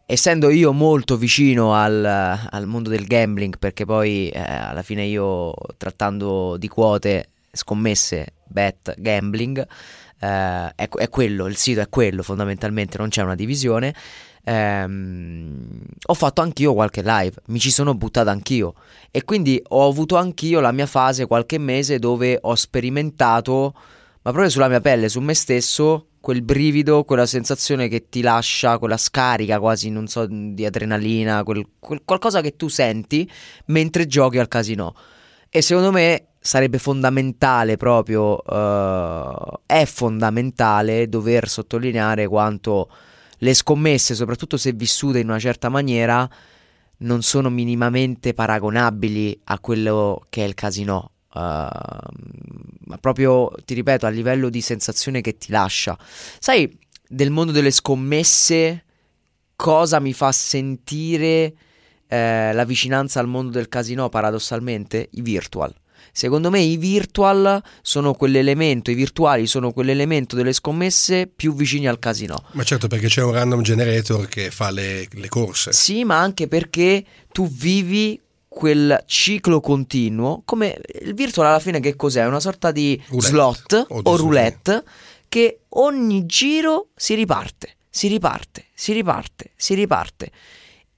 [0.05, 5.53] Essendo io molto vicino al, al mondo del gambling, perché poi eh, alla fine io
[5.75, 9.67] trattando di quote, scommesse, bet, gambling,
[10.19, 13.93] eh, è, è, quello, il sito è quello fondamentalmente, non c'è una divisione.
[14.49, 18.75] Ehm, ho fatto anch'io qualche live, mi ci sono buttato anch'io
[19.12, 23.73] e quindi ho avuto anch'io la mia fase qualche mese dove ho sperimentato,
[24.21, 28.77] ma proprio sulla mia pelle, su me stesso, quel brivido, quella sensazione che ti lascia,
[28.77, 33.29] quella scarica quasi, non so, di adrenalina, quel, quel qualcosa che tu senti
[33.65, 34.95] mentre giochi al casino.
[35.49, 42.89] E secondo me sarebbe fondamentale proprio, uh, è fondamentale dover sottolineare quanto
[43.38, 46.30] le scommesse, soprattutto se vissute in una certa maniera,
[47.00, 51.12] non sono minimamente paragonabili a quello che è il casino.
[51.34, 55.97] Uh, ma proprio, ti ripeto, a livello di sensazione che ti lascia.
[56.39, 58.84] Sai, del mondo delle scommesse,
[59.56, 61.54] cosa mi fa sentire
[62.08, 65.10] eh, la vicinanza al mondo del casino paradossalmente?
[65.12, 65.73] I virtual.
[66.17, 71.99] Secondo me i virtual sono quell'elemento, i virtuali sono quell'elemento delle scommesse più vicini al
[71.99, 72.43] casino.
[72.53, 75.73] Ma certo perché c'è un random generator che fa le, le corse.
[75.73, 81.95] Sì, ma anche perché tu vivi quel ciclo continuo, come il virtual alla fine che
[81.95, 82.25] cos'è?
[82.25, 83.27] Una sorta di roulette.
[83.27, 84.84] slot o, o roulette
[85.30, 90.32] che ogni giro si riparte, si riparte, si riparte, si riparte.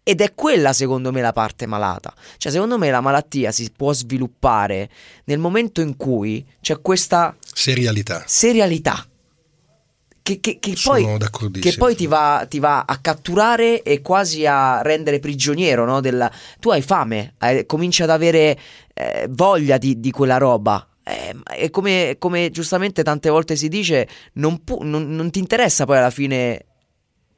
[0.10, 2.12] Ed è quella secondo me la parte malata.
[2.38, 4.90] Cioè secondo me la malattia si può sviluppare
[5.26, 8.24] nel momento in cui c'è questa serialità.
[8.26, 9.06] Serialità.
[10.24, 11.06] Che, che, che, poi,
[11.60, 16.02] che poi, ti, va, ti va, a catturare e quasi a rendere prigioniero no?
[16.02, 16.32] Della...
[16.60, 18.58] tu hai fame, hai, cominci ad avere
[18.96, 20.88] eh, voglia di, di, quella roba.
[21.04, 25.86] Eh, e come, come, giustamente tante volte si dice, non, pu- non, non ti interessa
[25.86, 26.66] poi alla fine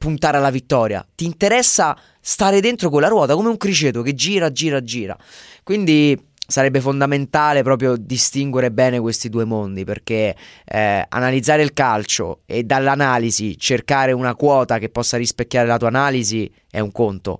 [0.02, 4.82] puntare alla vittoria, ti interessa stare dentro quella ruota come un criceto che gira, gira,
[4.82, 5.16] gira.
[5.62, 10.34] Quindi sarebbe fondamentale proprio distinguere bene questi due mondi perché
[10.64, 16.52] eh, analizzare il calcio e dall'analisi cercare una quota che possa rispecchiare la tua analisi
[16.68, 17.38] è un conto.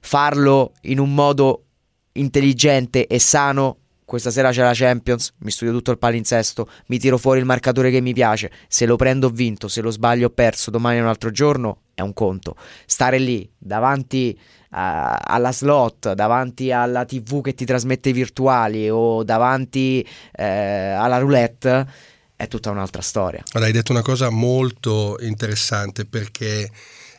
[0.00, 1.64] Farlo in un modo
[2.12, 7.18] intelligente e sano questa sera c'è la Champions, mi studio tutto il palinsesto, mi tiro
[7.18, 10.30] fuori il marcatore che mi piace, se lo prendo ho vinto, se lo sbaglio ho
[10.30, 12.56] perso, domani è un altro giorno, è un conto.
[12.86, 14.34] Stare lì davanti
[14.70, 21.18] a, alla slot, davanti alla TV che ti trasmette i virtuali o davanti eh, alla
[21.18, 21.86] roulette
[22.34, 23.42] è tutta un'altra storia.
[23.52, 26.70] Allora, hai detto una cosa molto interessante perché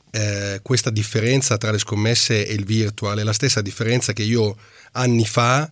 [0.09, 4.55] eh, questa differenza tra le scommesse e il virtual è la stessa differenza che io
[4.93, 5.69] anni fa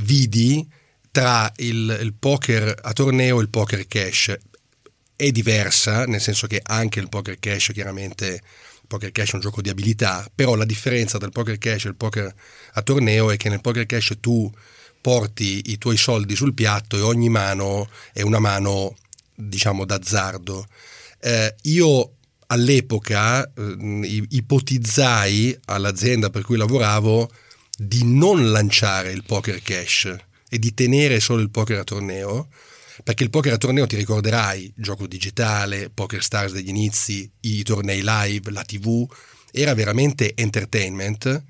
[0.00, 0.66] vidi
[1.10, 4.36] tra il, il poker a torneo e il poker cash.
[5.16, 8.40] È diversa, nel senso che anche il poker cash chiaramente
[8.88, 11.88] poker cash è un gioco di abilità, però la differenza tra il poker cash e
[11.88, 12.34] il poker
[12.72, 14.50] a torneo è che nel poker cash tu
[15.00, 18.96] porti i tuoi soldi sul piatto e ogni mano è una mano,
[19.34, 20.66] diciamo, d'azzardo.
[21.20, 22.14] Eh, io
[22.46, 27.30] all'epoca eh, ipotizzai all'azienda per cui lavoravo
[27.80, 30.12] di non lanciare il poker cash
[30.48, 32.48] e di tenere solo il poker a torneo,
[33.04, 38.02] perché il poker a torneo ti ricorderai, gioco digitale, Poker Stars degli inizi, i tornei
[38.02, 39.08] live, la TV,
[39.52, 41.44] era veramente entertainment.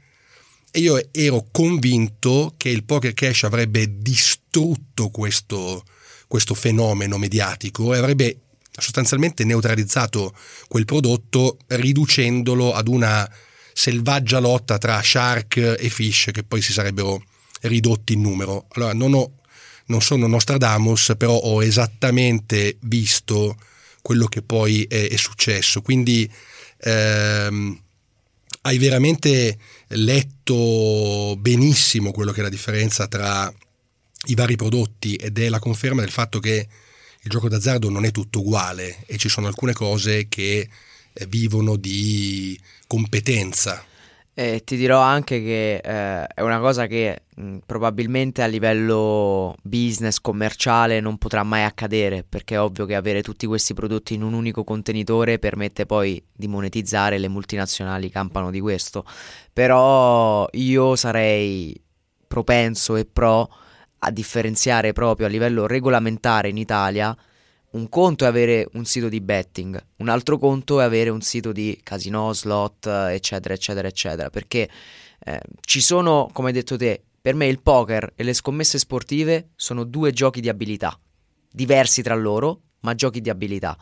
[0.70, 5.82] E io ero convinto che il poker cash avrebbe distrutto questo,
[6.26, 10.36] questo fenomeno mediatico e avrebbe sostanzialmente neutralizzato
[10.68, 13.28] quel prodotto riducendolo ad una
[13.78, 17.22] selvaggia lotta tra shark e fish che poi si sarebbero
[17.60, 18.66] ridotti in numero.
[18.70, 19.34] Allora non, ho,
[19.86, 23.56] non sono Nostradamus, però ho esattamente visto
[24.02, 25.80] quello che poi è, è successo.
[25.80, 26.28] Quindi
[26.78, 27.80] ehm,
[28.62, 29.56] hai veramente
[29.90, 33.48] letto benissimo quello che è la differenza tra
[34.26, 36.66] i vari prodotti ed è la conferma del fatto che
[37.20, 40.68] il gioco d'azzardo non è tutto uguale e ci sono alcune cose che
[41.12, 43.84] eh, vivono di competenza.
[44.34, 50.20] E ti dirò anche che eh, è una cosa che mh, probabilmente a livello business,
[50.20, 54.34] commerciale non potrà mai accadere perché è ovvio che avere tutti questi prodotti in un
[54.34, 59.04] unico contenitore permette poi di monetizzare, le multinazionali campano di questo.
[59.52, 61.78] Però io sarei
[62.28, 63.50] propenso e pro
[63.98, 67.16] a differenziare proprio a livello regolamentare in Italia
[67.70, 71.52] un conto è avere un sito di betting, un altro conto è avere un sito
[71.52, 74.30] di casino, slot, eccetera, eccetera, eccetera.
[74.30, 74.68] Perché
[75.24, 79.50] eh, ci sono, come hai detto te, per me il poker e le scommesse sportive
[79.56, 80.98] sono due giochi di abilità,
[81.50, 83.76] diversi tra loro, ma giochi di abilità.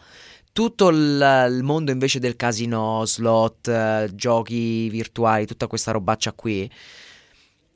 [0.53, 6.69] Tutto il, il mondo invece del casino, slot, eh, giochi virtuali, tutta questa robaccia qui,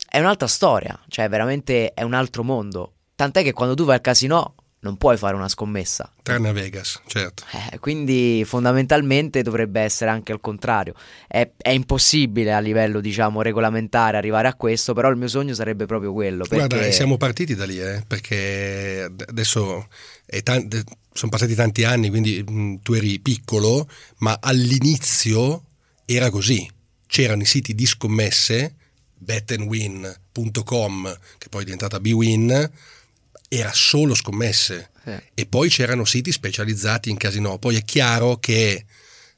[0.09, 2.95] è un'altra storia, cioè veramente è un altro mondo.
[3.15, 6.13] Tant'è che quando tu vai al casino non puoi fare una scommessa.
[6.23, 7.45] Tranne a Vegas, certo.
[7.53, 10.95] Eh, quindi fondamentalmente dovrebbe essere anche al contrario.
[11.27, 15.87] È, è, impossibile a livello, diciamo, regolamentare arrivare a questo, però il mio sogno sarebbe
[15.87, 16.45] proprio quello.
[16.49, 16.67] Perché...
[16.67, 19.89] Guarda, siamo partiti da lì, eh, perché adesso
[20.27, 23.87] t- sono passati tanti anni, quindi mh, mm, tu eri piccolo,
[24.19, 25.65] ma all'inizio
[26.07, 26.69] era così.
[27.07, 28.77] C'erano i siti di scommesse,
[29.19, 32.71] betandwin.com, che poi è diventata BWin,
[33.53, 35.23] era solo scommesse eh.
[35.35, 37.59] e poi c'erano siti specializzati in casino.
[37.59, 38.85] Poi è chiaro che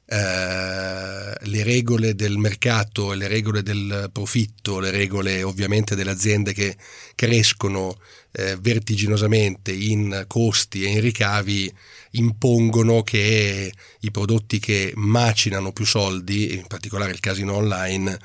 [0.05, 6.77] eh, le regole del mercato, le regole del profitto, le regole ovviamente delle aziende che
[7.15, 7.97] crescono
[8.33, 11.73] eh, vertiginosamente in costi e in ricavi
[12.11, 18.19] impongono che i prodotti che macinano più soldi, in particolare il casino online,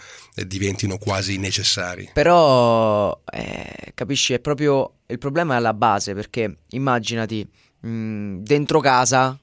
[0.47, 2.11] diventino quasi necessari.
[2.13, 7.49] Però, eh, capisci, è proprio il problema è alla base, perché immaginati
[7.81, 9.39] mh, mm, dentro casa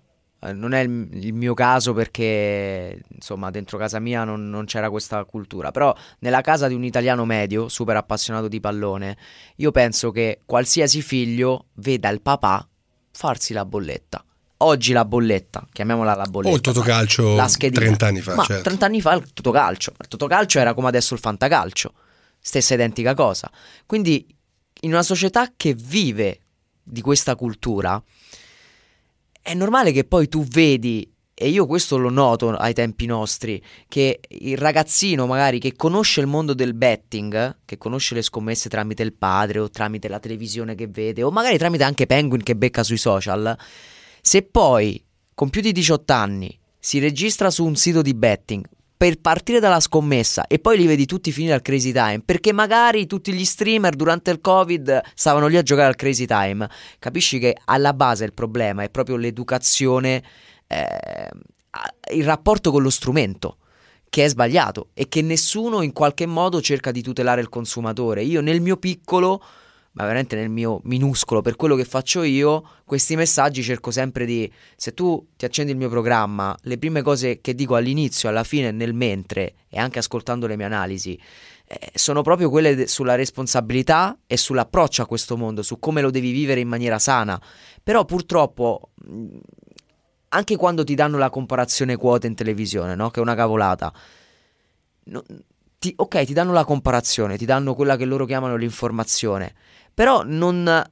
[0.46, 4.90] eh, non è il, il, mio caso perché insomma dentro casa mia non, non, c'era
[4.90, 9.18] questa cultura però nella casa di un italiano medio super appassionato di pallone
[9.58, 12.68] io penso che qualsiasi figlio veda il papà
[13.12, 14.24] farsi la bolletta
[14.58, 18.64] oggi la bolletta chiamiamola la bolletta o il totocalcio la 30 anni fa ma certo.
[18.64, 21.94] 30 anni fa il totocalcio il totocalcio era come adesso il fantacalcio
[22.40, 23.52] stessa identica cosa
[23.86, 24.26] quindi
[24.82, 26.40] in una società che vive
[26.82, 28.02] di questa cultura
[29.46, 34.20] è normale che poi tu vedi, e io questo lo noto ai tempi nostri, che
[34.28, 39.14] il ragazzino magari che conosce il mondo del betting, che conosce le scommesse tramite il
[39.14, 42.98] padre o tramite la televisione che vede, o magari tramite anche Penguin che becca sui
[42.98, 43.56] social,
[44.28, 45.00] se poi
[45.36, 48.66] con più di 18 anni si registra su un sito di betting,
[48.98, 53.06] per partire dalla scommessa e poi li vedi tutti finire al crazy time perché magari
[53.06, 57.56] tutti gli streamer durante il covid stavano lì a giocare al crazy time capisci che
[57.66, 60.24] alla base il problema è proprio l'educazione
[60.66, 61.30] eh,
[62.14, 63.58] il rapporto con lo strumento
[64.10, 68.24] che è sbagliato e che nessuno in qualche modo cerca di tutelare il consumatore.
[68.24, 69.44] Io nel mio piccolo
[69.96, 74.52] ma veramente nel mio minuscolo, per quello che faccio io, questi messaggi cerco sempre di,
[74.76, 78.72] se tu ti accendi il mio programma, le prime cose che dico all'inizio, alla fine,
[78.72, 81.18] nel mentre e anche ascoltando le mie analisi,
[81.68, 86.12] eh, sono proprio quelle de- sulla responsabilità e sull'approccio a questo mondo, su come lo
[86.12, 87.42] devi vivere in maniera sana.
[87.82, 88.90] Però purtroppo
[90.30, 93.10] anche quando ti danno la comparazione quote in televisione, no?
[93.12, 93.94] Che è una cavolata.
[95.06, 95.24] No,
[95.86, 99.54] ti, ok, ti danno la comparazione, ti danno quella che loro chiamano l'informazione,
[99.94, 100.84] però non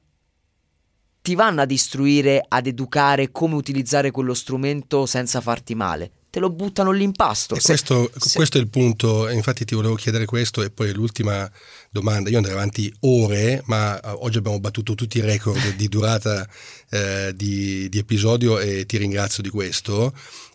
[1.20, 6.10] ti vanno a istruire, ad educare come utilizzare quello strumento senza farti male.
[6.30, 7.54] Te lo buttano l'impasto.
[7.58, 8.36] Se, questo, se...
[8.36, 11.50] questo, è il punto, infatti ti volevo chiedere questo e poi l'ultima
[11.90, 12.28] domanda.
[12.28, 16.46] Io andrei avanti ore, ma eh, oggi abbiamo battuto tutti i record di durata
[16.90, 20.12] eh, di, di, episodio e ti ringrazio di questo.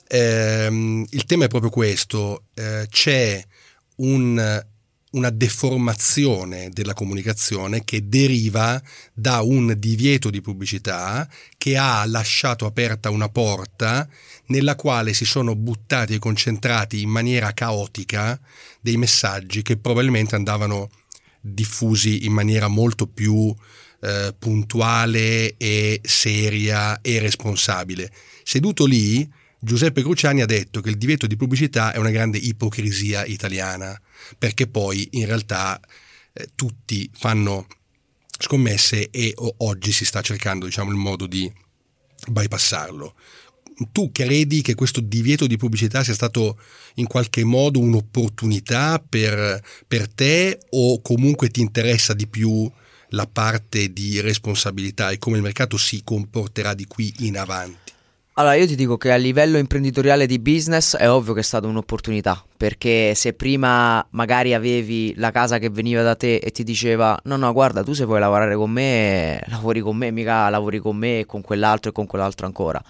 [0.08, 3.44] Eh, il tema è proprio questo, eh, c'è
[4.00, 4.66] un,
[5.12, 8.82] una deformazione della comunicazione che deriva
[9.14, 14.08] da un divieto di pubblicità che ha lasciato aperta una porta
[14.48, 18.40] nella quale si sono buttati e concentrati in maniera caotica
[18.82, 20.90] dei messaggi che probabilmente andavano
[21.42, 23.56] diffusi in maniera molto più
[24.02, 28.12] eh, puntuale e seria e responsabile.
[28.44, 29.28] Seduto lì,
[29.62, 34.00] Giuseppe Cruciani ha detto che il divieto di pubblicità è una grande ipocrisia italiana,
[34.38, 35.80] perché poi in realtà
[36.32, 37.68] eh, tutti fanno
[38.40, 41.52] scommesse e oggi si sta cercando diciamo, il modo di
[42.28, 43.16] bypassarlo.
[43.92, 46.58] Tu credi che questo divieto di pubblicità sia stato
[46.96, 52.70] in qualche modo un'opportunità per, per te o comunque ti interessa di più
[53.10, 57.89] la parte di responsabilità e come il mercato si comporterà di qui in avanti?
[58.40, 61.68] Allora, io ti dico che a livello imprenditoriale di business è ovvio che è stata
[61.68, 67.20] un'opportunità, perché se prima magari avevi la casa che veniva da te e ti diceva
[67.26, 70.96] no, no, guarda, tu se vuoi lavorare con me, lavori con me, mica lavori con
[70.96, 72.82] me e con quell'altro e con quell'altro ancora.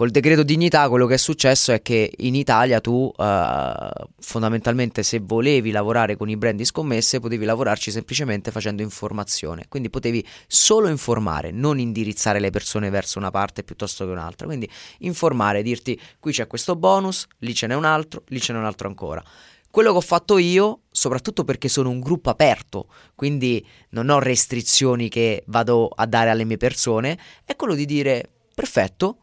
[0.00, 5.18] Col decreto dignità quello che è successo è che in Italia tu eh, fondamentalmente se
[5.18, 10.88] volevi lavorare con i brand di scommesse potevi lavorarci semplicemente facendo informazione, quindi potevi solo
[10.88, 14.66] informare, non indirizzare le persone verso una parte piuttosto che un'altra, quindi
[15.00, 18.64] informare, dirti qui c'è questo bonus, lì ce n'è un altro, lì ce n'è un
[18.64, 19.22] altro ancora.
[19.70, 25.10] Quello che ho fatto io, soprattutto perché sono un gruppo aperto, quindi non ho restrizioni
[25.10, 29.18] che vado a dare alle mie persone, è quello di dire perfetto,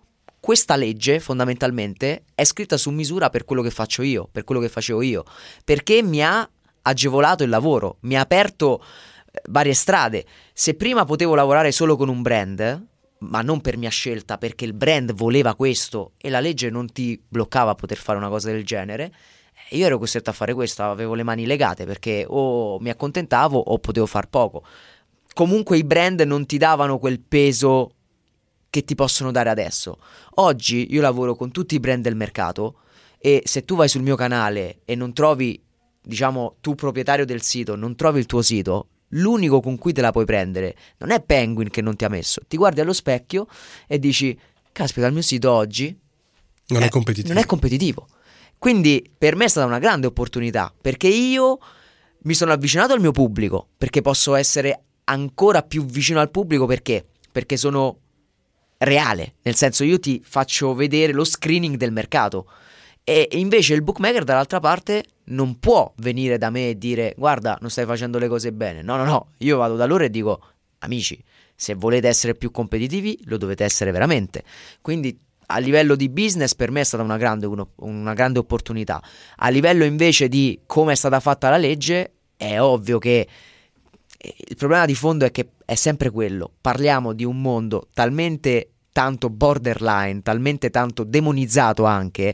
[0.47, 4.69] questa legge fondamentalmente è scritta su misura per quello che faccio io, per quello che
[4.69, 5.25] facevo io,
[5.65, 6.49] perché mi ha
[6.83, 8.81] agevolato il lavoro, mi ha aperto
[9.29, 10.25] eh, varie strade.
[10.53, 14.71] Se prima potevo lavorare solo con un brand, ma non per mia scelta, perché il
[14.71, 18.63] brand voleva questo e la legge non ti bloccava a poter fare una cosa del
[18.63, 19.13] genere,
[19.71, 23.79] io ero costretto a fare questo, avevo le mani legate perché o mi accontentavo o
[23.79, 24.63] potevo far poco.
[25.33, 27.91] Comunque i brand non ti davano quel peso
[28.69, 29.97] che ti possono dare adesso.
[30.35, 32.79] Oggi io lavoro con tutti i brand del mercato
[33.19, 35.61] e se tu vai sul mio canale e non trovi,
[36.01, 40.11] diciamo, tu proprietario del sito, non trovi il tuo sito, l'unico con cui te la
[40.11, 42.41] puoi prendere non è Penguin che non ti ha messo.
[42.47, 43.47] Ti guardi allo specchio
[43.87, 44.37] e dici,
[44.71, 45.97] caspita, il mio sito oggi
[46.69, 47.33] non è, è competitivo.
[47.33, 48.07] Non è competitivo.
[48.57, 51.59] Quindi per me è stata una grande opportunità perché io
[52.23, 57.05] mi sono avvicinato al mio pubblico, perché posso essere ancora più vicino al pubblico perché?
[57.31, 57.99] Perché sono
[58.79, 62.47] reale, nel senso io ti faccio vedere lo screening del mercato.
[63.03, 67.69] E invece il bookmaker dall'altra parte non può venire da me e dire guarda non
[67.69, 70.41] stai facendo le cose bene, no no no, io vado da loro e dico
[70.79, 71.21] amici
[71.55, 74.43] se volete essere più competitivi lo dovete essere veramente,
[74.81, 79.01] quindi a livello di business per me è stata una grande, uno, una grande opportunità,
[79.37, 83.27] a livello invece di come è stata fatta la legge è ovvio che
[84.19, 86.49] il problema di fondo è che è sempre quello.
[86.61, 92.33] Parliamo di un mondo talmente tanto borderline, talmente tanto demonizzato anche,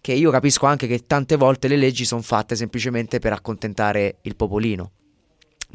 [0.00, 4.36] che io capisco anche che tante volte le leggi sono fatte semplicemente per accontentare il
[4.36, 4.92] popolino.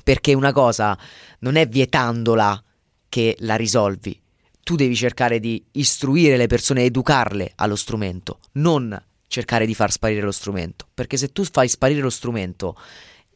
[0.06, 0.98] Perché una cosa
[1.40, 2.64] non è vietandola
[3.10, 4.18] che la risolvi.
[4.64, 10.22] Tu devi cercare di istruire le persone, educarle allo strumento, non cercare di far sparire
[10.22, 10.88] lo strumento.
[10.94, 12.78] Perché se tu fai sparire lo strumento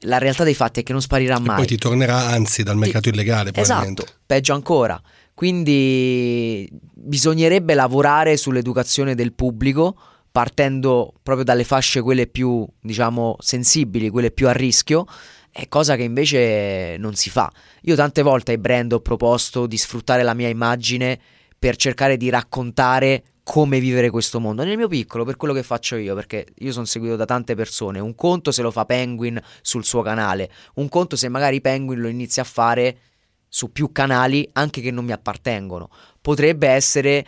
[0.01, 1.55] la realtà dei fatti è che non sparirà e mai.
[1.57, 3.15] poi ti tornerà anzi dal mercato ti...
[3.15, 3.51] illegale.
[3.53, 5.01] Esatto, peggio ancora.
[5.33, 9.95] Quindi bisognerebbe lavorare sull'educazione del pubblico
[10.31, 15.05] partendo proprio dalle fasce quelle più, diciamo, sensibili, quelle più a rischio,
[15.51, 17.51] è cosa che invece non si fa.
[17.81, 21.19] Io tante volte ai brand ho proposto di sfruttare la mia immagine
[21.57, 24.63] per cercare di raccontare come vivere questo mondo.
[24.63, 27.99] Nel mio piccolo, per quello che faccio io, perché io sono seguito da tante persone.
[27.99, 32.09] Un conto se lo fa Penguin sul suo canale, un conto se magari Penguin lo
[32.09, 32.99] inizia a fare
[33.47, 35.89] su più canali anche che non mi appartengono.
[36.21, 37.25] Potrebbe essere,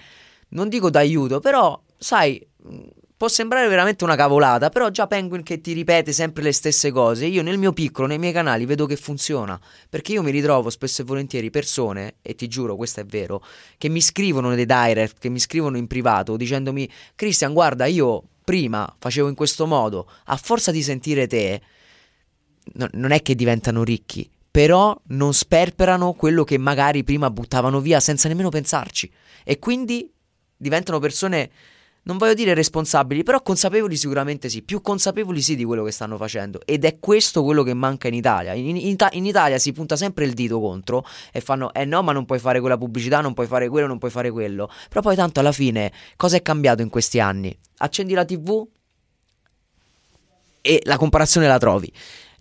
[0.50, 2.40] non dico d'aiuto, però sai,
[3.22, 7.28] può sembrare veramente una cavolata, però già Penguin che ti ripete sempre le stesse cose,
[7.28, 11.04] io nel mio piccolo, nei miei canali vedo che funziona, perché io mi ritrovo spesso
[11.04, 13.46] e volentieri persone, e ti giuro questo è vero,
[13.78, 18.92] che mi scrivono nei direct, che mi scrivono in privato dicendomi Christian guarda io prima
[18.98, 21.62] facevo in questo modo, a forza di sentire te,
[22.74, 28.00] no, non è che diventano ricchi, però non sperperano quello che magari prima buttavano via
[28.00, 29.12] senza nemmeno pensarci.
[29.44, 30.12] E quindi
[30.58, 31.52] diventano persone
[32.04, 36.18] non voglio dire responsabili, però consapevoli sicuramente sì, più consapevoli sì di quello che stanno
[36.18, 38.54] facendo ed è questo quello che manca in Italia.
[38.54, 42.12] In, in, in, Italia si punta sempre il dito contro e fanno eh no ma
[42.12, 45.16] non puoi fare quella pubblicità, non puoi fare quello, non puoi fare quello, però poi
[45.16, 47.56] tanto alla fine cosa è cambiato in questi anni?
[47.78, 48.68] Accendi la tv
[50.62, 51.92] e la comparazione la trovi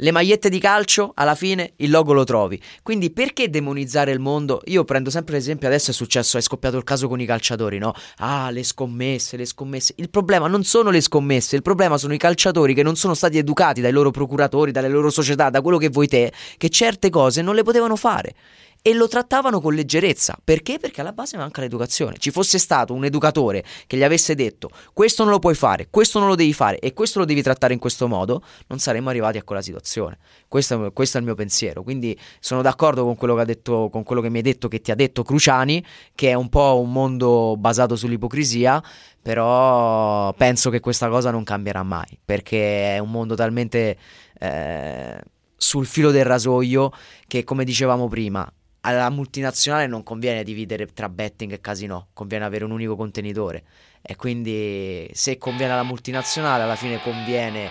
[0.00, 2.60] le magliette di calcio, alla fine il logo lo trovi.
[2.82, 4.60] Quindi perché demonizzare il mondo?
[4.66, 7.92] Io prendo sempre l'esempio, adesso è successo, è scoppiato il caso con i calciatori, no?
[8.16, 9.94] Ah, le scommesse, le scommesse.
[9.96, 13.38] Il problema non sono le scommesse, il problema sono i calciatori che non sono stati
[13.38, 17.42] educati dai loro procuratori, dalle loro società, da quello che vuoi te, che certe cose
[17.42, 18.34] non le potevano fare
[18.82, 20.38] e lo trattavano con leggerezza.
[20.42, 20.78] Perché?
[20.78, 22.16] Perché alla base manca l'educazione.
[22.18, 26.18] Ci fosse stato un educatore che gli avesse detto questo non lo puoi fare, questo
[26.18, 29.38] non lo devi fare e questo lo devi trattare in questo modo, non saremmo arrivati
[29.38, 30.18] a quella situazione.
[30.48, 31.82] Questo, questo è il mio pensiero.
[31.82, 34.80] Quindi sono d'accordo con quello, che ha detto, con quello che mi hai detto, che
[34.80, 38.82] ti ha detto Cruciani, che è un po' un mondo basato sull'ipocrisia,
[39.22, 43.96] però penso che questa cosa non cambierà mai, perché è un mondo talmente...
[44.38, 45.20] Eh,
[45.62, 46.90] sul filo del rasoio
[47.26, 48.50] che come dicevamo prima
[48.82, 53.64] alla multinazionale non conviene dividere tra betting e casino, conviene avere un unico contenitore
[54.02, 57.68] e quindi se conviene alla multinazionale alla fine conviene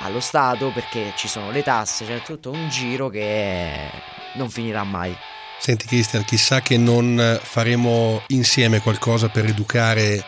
[0.00, 3.90] allo Stato perché ci sono le tasse, c'è tutto un giro che
[4.34, 5.16] non finirà mai.
[5.58, 10.22] Senti Cristian, chissà che non faremo insieme qualcosa per educare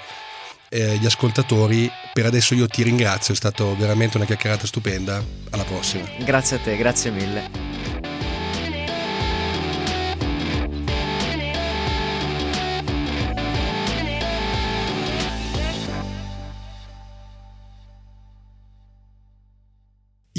[0.71, 1.91] eh, gli ascoltatori.
[2.13, 5.23] Per adesso io ti ringrazio, è stata veramente una chiacchierata stupenda.
[5.51, 6.07] Alla prossima.
[6.21, 7.76] Grazie a te, grazie mille.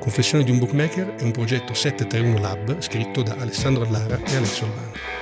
[0.00, 4.66] Confessione di un bookmaker è un progetto 731 Lab scritto da Alessandro Lara e Alessio
[4.66, 5.19] Albano.